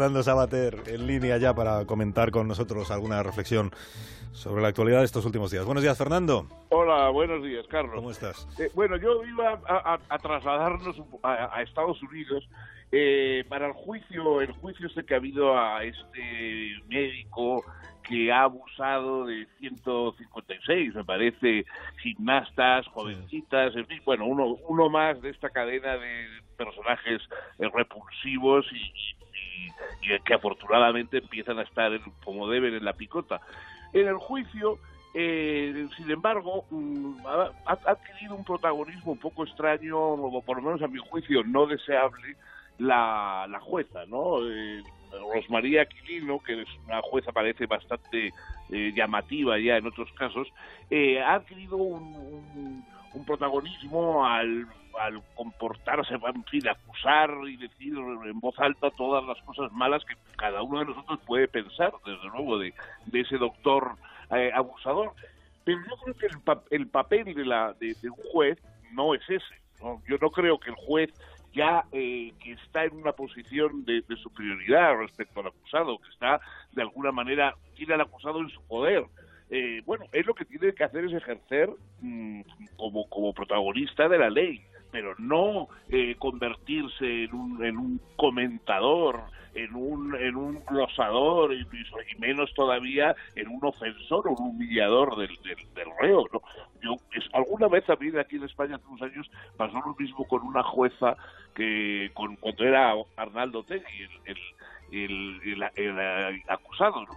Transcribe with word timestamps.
Fernando 0.00 0.22
Sabater 0.22 0.76
en 0.86 1.08
línea 1.08 1.38
ya 1.38 1.52
para 1.54 1.84
comentar 1.84 2.30
con 2.30 2.46
nosotros 2.46 2.92
alguna 2.92 3.20
reflexión 3.24 3.72
sobre 4.30 4.62
la 4.62 4.68
actualidad 4.68 5.00
de 5.00 5.06
estos 5.06 5.26
últimos 5.26 5.50
días. 5.50 5.64
Buenos 5.64 5.82
días, 5.82 5.98
Fernando. 5.98 6.46
Hola, 6.68 7.08
buenos 7.08 7.42
días, 7.42 7.66
Carlos. 7.66 7.96
¿Cómo 7.96 8.12
estás? 8.12 8.46
Eh, 8.60 8.70
bueno, 8.76 8.96
yo 8.96 9.24
iba 9.24 9.60
a, 9.66 10.18
trasladarnos 10.20 11.02
a, 11.24 11.60
Estados 11.62 12.00
Unidos 12.00 12.48
eh, 12.92 13.44
para 13.48 13.66
el 13.66 13.72
juicio, 13.72 14.40
el 14.40 14.52
juicio 14.52 14.86
este 14.86 15.04
que 15.04 15.14
ha 15.14 15.16
habido 15.16 15.58
a 15.58 15.82
este 15.82 16.80
médico 16.86 17.64
que 18.04 18.30
ha 18.30 18.42
abusado 18.42 19.26
de 19.26 19.48
156, 19.58 20.94
me 20.94 21.04
parece, 21.04 21.66
gimnastas, 22.00 22.86
jovencitas, 22.86 23.74
en 23.74 23.86
fin, 23.88 24.00
bueno, 24.04 24.26
uno, 24.26 24.58
uno 24.68 24.88
más 24.88 25.20
de 25.20 25.30
esta 25.30 25.50
cadena 25.50 25.96
de 25.96 26.28
personajes 26.56 27.20
eh, 27.58 27.68
repulsivos 27.74 28.64
y 28.72 29.17
y, 29.17 29.17
que 30.24 30.34
afortunadamente 30.34 31.18
empiezan 31.18 31.58
a 31.58 31.62
estar 31.62 31.92
como 32.24 32.48
deben 32.48 32.74
en 32.74 32.84
la 32.84 32.92
picota. 32.92 33.40
En 33.92 34.08
el 34.08 34.16
juicio, 34.16 34.78
eh, 35.14 35.88
sin 35.96 36.10
embargo, 36.10 36.64
mm, 36.70 37.26
ha, 37.26 37.72
adquirido 37.86 38.34
un 38.34 38.44
protagonismo 38.44 39.12
un 39.12 39.18
poco 39.18 39.44
extraño, 39.44 39.98
o 39.98 40.42
por 40.42 40.58
lo 40.58 40.62
menos 40.62 40.82
a 40.82 40.88
mi 40.88 40.98
juicio 40.98 41.42
no 41.44 41.66
deseable, 41.66 42.36
la, 42.78 43.46
la 43.48 43.60
jueza, 43.60 44.06
¿no? 44.06 44.38
Eh, 44.48 44.82
Rosmaría 45.34 45.82
Aquilino, 45.82 46.38
que 46.40 46.62
es 46.62 46.68
una 46.86 47.00
jueza 47.02 47.32
parece 47.32 47.66
bastante 47.66 48.32
eh, 48.70 48.92
llamativa 48.94 49.58
ya 49.58 49.76
en 49.76 49.86
otros 49.86 50.10
casos, 50.12 50.48
eh, 50.90 51.20
ha 51.20 51.34
adquirido 51.34 51.76
un 51.76 52.84
protagonismo 53.24 54.26
al 54.26 54.66
comportarse, 55.34 56.14
en 56.14 56.44
fin, 56.44 56.68
acusar 56.68 57.30
y 57.46 57.56
decir 57.56 57.94
en 57.96 58.40
voz 58.40 58.58
alta 58.58 58.90
todas 58.90 59.24
las 59.24 59.40
cosas 59.42 59.70
malas 59.72 60.04
que 60.04 60.14
cada 60.36 60.62
uno 60.62 60.80
de 60.80 60.86
nosotros 60.86 61.20
puede 61.24 61.48
pensar, 61.48 61.92
desde 62.04 62.28
luego, 62.28 62.58
de, 62.58 62.74
ese 63.12 63.38
doctor 63.38 63.92
eh, 64.30 64.50
abusador. 64.54 65.12
Pero 65.64 65.78
yo 65.88 65.96
creo 66.02 66.16
que 66.16 66.26
el, 66.26 66.80
el 66.80 66.88
papel 66.88 67.34
de, 67.34 67.44
la, 67.44 67.74
de, 67.74 67.94
un 68.04 68.30
juez 68.32 68.58
no 68.92 69.14
es 69.14 69.22
ese. 69.28 69.54
Yo 70.08 70.16
no 70.20 70.30
creo 70.30 70.58
que 70.58 70.70
el 70.70 70.76
juez 70.76 71.12
ya 71.54 71.84
eh, 71.92 72.32
que 72.42 72.52
está 72.52 72.84
en 72.84 72.96
una 72.96 73.12
posición 73.12 73.84
de, 73.84 74.02
superioridad 74.22 74.96
respecto 74.96 75.40
al 75.40 75.48
acusado, 75.48 75.98
que 75.98 76.08
está 76.10 76.40
de 76.72 76.82
alguna 76.82 77.12
manera, 77.12 77.54
tiene 77.74 77.94
al 77.94 78.02
acusado 78.02 78.40
en 78.40 78.48
su 78.50 78.62
poder. 78.62 79.04
Eh, 79.50 79.82
bueno, 79.86 80.04
él 80.12 80.24
lo 80.26 80.34
que 80.34 80.44
tiene 80.44 80.74
que 80.74 80.84
hacer 80.84 81.04
es 81.06 81.12
ejercer 81.12 81.70
mm, 82.00 82.42
como, 82.76 83.08
como 83.08 83.32
protagonista 83.32 84.08
de 84.08 84.18
la 84.18 84.30
ley 84.30 84.62
pero 84.90 85.14
no 85.18 85.68
eh, 85.88 86.16
convertirse 86.18 87.24
en 87.24 87.34
un, 87.34 87.64
en 87.64 87.76
un 87.76 88.00
comentador, 88.16 89.22
en 89.54 89.74
un, 89.74 90.14
en 90.16 90.36
un 90.36 90.64
glosador 90.64 91.52
y, 91.52 91.66
menos 92.18 92.52
todavía 92.54 93.14
en 93.34 93.48
un 93.48 93.64
ofensor 93.64 94.28
o 94.28 94.32
un 94.32 94.50
humillador 94.50 95.16
del, 95.16 95.36
del, 95.42 95.88
reo. 96.00 96.26
¿no? 96.32 96.40
Yo, 96.82 96.96
alguna 97.32 97.68
vez 97.68 97.84
también 97.86 98.18
aquí 98.18 98.36
en 98.36 98.44
España 98.44 98.76
hace 98.76 98.86
unos 98.86 99.02
años 99.02 99.30
pasó 99.56 99.80
lo 99.84 99.94
mismo 99.98 100.26
con 100.26 100.42
una 100.42 100.62
jueza 100.62 101.16
que 101.54 102.10
con, 102.14 102.36
cuando 102.36 102.64
era 102.64 102.94
Arnaldo 103.16 103.62
Tegui, 103.64 103.84
el, 104.24 104.40
el, 104.92 105.62
el, 105.76 106.42
acusado. 106.48 107.04
¿no? 107.04 107.12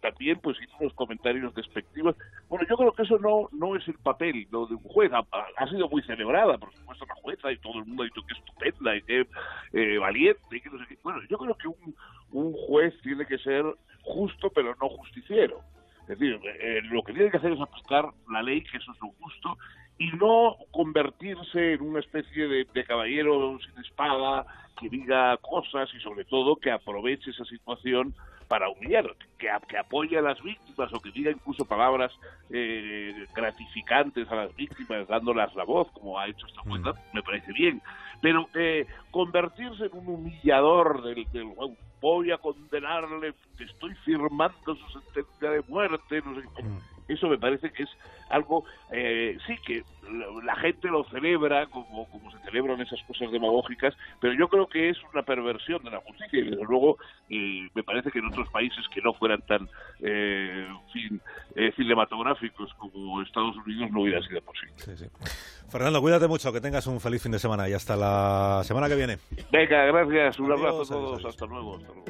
También 0.00 0.38
pues 0.40 0.56
hizo 0.62 0.76
unos 0.80 0.92
comentarios 0.94 1.54
despectivos. 1.54 2.16
Bueno, 2.48 2.66
yo 2.68 2.76
creo 2.76 2.92
que 2.92 3.02
eso 3.02 3.18
no 3.18 3.48
no 3.52 3.76
es 3.76 3.86
el 3.88 3.98
papel 3.98 4.46
de 4.50 4.56
un 4.56 4.78
juez. 4.78 5.10
Ha, 5.12 5.68
sido 5.68 5.88
muy 5.88 6.02
celebrada, 6.02 6.58
por 6.58 6.72
supuesto, 6.74 7.06
la 7.06 7.14
jueza 7.16 7.52
y 7.52 7.58
todo 7.58 7.78
el 7.78 7.86
mundo 7.86 8.02
ha 8.02 8.06
dicho 8.06 8.22
que 8.26 8.34
estupenda 8.34 8.96
y 8.96 9.02
que 9.02 9.26
eh, 9.72 9.98
valiente 9.98 10.56
y 10.56 10.60
que 10.60 10.70
no 10.70 10.78
sé 10.78 10.84
qué. 10.88 10.98
Bueno, 11.02 11.20
yo 11.28 11.38
creo 11.38 11.54
que 11.56 11.68
un, 11.68 11.94
un 12.32 12.52
juez 12.52 12.94
tiene 13.02 13.26
que 13.26 13.38
ser 13.38 13.64
justo 14.02 14.50
pero 14.50 14.74
no 14.80 14.88
justiciero. 14.88 15.60
Es 16.08 16.18
decir, 16.18 16.40
eh, 16.60 16.80
lo 16.84 17.02
que 17.02 17.12
tiene 17.12 17.30
que 17.30 17.36
hacer 17.36 17.52
es 17.52 17.60
aplicar 17.60 18.06
la 18.30 18.42
ley, 18.42 18.62
que 18.62 18.78
eso 18.78 18.92
es 18.92 19.00
lo 19.02 19.08
justo, 19.20 19.58
y 19.98 20.10
no 20.12 20.56
convertirse 20.70 21.74
en 21.74 21.82
una 21.82 22.00
especie 22.00 22.46
de, 22.46 22.66
de 22.72 22.84
caballero 22.84 23.58
sin 23.58 23.84
espada 23.84 24.46
que 24.78 24.88
diga 24.88 25.36
cosas 25.38 25.88
y 25.94 26.00
sobre 26.00 26.24
todo 26.24 26.56
que 26.56 26.70
aproveche 26.70 27.30
esa 27.30 27.44
situación 27.44 28.14
para 28.48 28.70
humillar, 28.70 29.14
que, 29.38 29.48
que 29.68 29.78
apoye 29.78 30.16
a 30.16 30.22
las 30.22 30.42
víctimas 30.42 30.92
o 30.92 31.00
que 31.00 31.10
diga 31.10 31.30
incluso 31.30 31.66
palabras 31.66 32.10
eh, 32.50 33.26
gratificantes 33.34 34.30
a 34.30 34.36
las 34.36 34.56
víctimas, 34.56 35.06
dándolas 35.06 35.54
la 35.54 35.64
voz, 35.64 35.90
como 35.92 36.18
ha 36.18 36.26
hecho 36.28 36.46
esta 36.46 36.62
cuenta, 36.62 36.92
mm. 36.92 36.96
me 37.12 37.22
parece 37.22 37.52
bien. 37.52 37.82
Pero 38.22 38.48
eh, 38.54 38.86
convertirse 39.10 39.84
en 39.84 39.98
un 39.98 40.08
humillador 40.08 41.02
del, 41.02 41.26
del 41.30 41.52
voy 42.00 42.30
a 42.30 42.38
condenarle, 42.38 43.34
estoy 43.58 43.94
firmando 44.04 44.74
su 44.74 45.00
sentencia 45.00 45.50
de 45.50 45.62
muerte, 45.68 46.22
no 46.24 46.34
sé 46.40 46.62
mm. 46.62 46.78
Eso 47.08 47.26
me 47.28 47.38
parece 47.38 47.70
que 47.70 47.84
es 47.84 47.90
algo, 48.28 48.64
eh, 48.92 49.38
sí, 49.46 49.56
que 49.64 49.82
la, 50.44 50.56
gente 50.56 50.88
lo 50.88 51.04
celebra 51.04 51.66
como, 51.66 52.08
como 52.08 52.30
se 52.30 52.38
celebran 52.40 52.80
esas 52.80 53.00
cosas 53.02 53.30
demagógicas, 53.30 53.94
pero 54.20 54.34
yo 54.34 54.48
creo 54.48 54.66
que 54.68 54.90
es 54.90 54.96
una 55.12 55.22
perversión 55.22 55.82
de 55.82 55.90
la 55.90 56.00
justicia 56.00 56.38
y 56.38 56.50
desde 56.50 56.64
luego 56.64 56.96
me 57.28 57.82
parece 57.82 58.10
que 58.10 58.18
en 58.18 58.26
otros 58.26 58.48
países 58.50 58.84
que 58.92 59.00
no 59.02 59.12
fueran 59.14 59.42
tan 59.42 59.68
eh, 60.00 60.66
fin, 60.92 61.20
eh, 61.54 61.72
cinematográficos 61.76 62.72
como 62.74 63.22
Estados 63.22 63.56
Unidos 63.66 63.90
no 63.90 64.02
hubiera 64.02 64.22
sido 64.22 64.40
posible. 64.42 65.10
Fernando, 65.68 66.00
cuídate 66.00 66.26
mucho, 66.28 66.52
que 66.52 66.60
tengas 66.60 66.86
un 66.86 67.00
feliz 67.00 67.22
fin 67.22 67.32
de 67.32 67.38
semana 67.38 67.68
y 67.68 67.72
hasta 67.72 67.96
la 67.96 68.62
semana 68.64 68.88
que 68.88 68.96
viene. 68.96 69.18
Venga, 69.50 69.84
gracias, 69.86 70.38
un 70.38 70.52
abrazo 70.52 70.82
a 70.82 70.86
todos, 70.86 71.24
hasta 71.24 71.46
luego. 71.46 71.76
Hasta 71.76 71.92
luego. 71.92 72.08